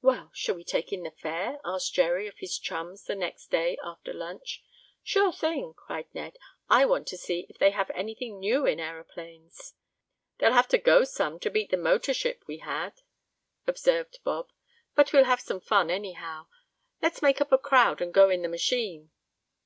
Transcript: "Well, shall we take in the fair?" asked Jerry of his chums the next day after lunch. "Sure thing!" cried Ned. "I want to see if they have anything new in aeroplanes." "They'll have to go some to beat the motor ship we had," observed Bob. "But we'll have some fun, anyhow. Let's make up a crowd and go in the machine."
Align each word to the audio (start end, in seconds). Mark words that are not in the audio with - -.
"Well, 0.00 0.30
shall 0.32 0.54
we 0.54 0.64
take 0.64 0.94
in 0.94 1.02
the 1.02 1.10
fair?" 1.10 1.60
asked 1.62 1.92
Jerry 1.92 2.26
of 2.26 2.38
his 2.38 2.58
chums 2.58 3.04
the 3.04 3.14
next 3.14 3.48
day 3.48 3.76
after 3.84 4.14
lunch. 4.14 4.64
"Sure 5.02 5.30
thing!" 5.30 5.74
cried 5.74 6.06
Ned. 6.14 6.38
"I 6.70 6.86
want 6.86 7.06
to 7.08 7.18
see 7.18 7.44
if 7.50 7.58
they 7.58 7.70
have 7.72 7.90
anything 7.90 8.40
new 8.40 8.64
in 8.64 8.80
aeroplanes." 8.80 9.74
"They'll 10.38 10.54
have 10.54 10.68
to 10.68 10.78
go 10.78 11.04
some 11.04 11.38
to 11.40 11.50
beat 11.50 11.70
the 11.70 11.76
motor 11.76 12.14
ship 12.14 12.44
we 12.46 12.60
had," 12.60 13.02
observed 13.66 14.20
Bob. 14.24 14.48
"But 14.94 15.12
we'll 15.12 15.24
have 15.24 15.40
some 15.42 15.60
fun, 15.60 15.90
anyhow. 15.90 16.46
Let's 17.02 17.20
make 17.20 17.42
up 17.42 17.52
a 17.52 17.58
crowd 17.58 18.00
and 18.00 18.14
go 18.14 18.30
in 18.30 18.40
the 18.40 18.48
machine." 18.48 19.10